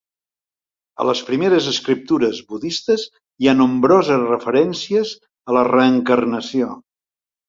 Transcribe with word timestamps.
A 1.03 1.05
les 1.07 1.19
primeres 1.25 1.65
escriptures 1.71 2.39
budistes 2.53 3.03
hi 3.43 3.49
ha 3.51 3.55
nombroses 3.57 4.23
referències 4.31 5.13
a 5.51 5.55
la 5.59 5.63
reencarnació. 5.69 6.71